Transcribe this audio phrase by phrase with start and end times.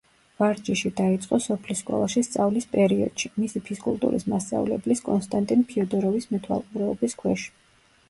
[0.43, 7.51] ვარჯიში დაიწყო სოფლის სკოლაში სწავლის პერიოდში, მისი ფიზკულტურის მასწავლებლის, კონსტანტინ ფიოდოროვის მეთვალყურეობის ქვეშ.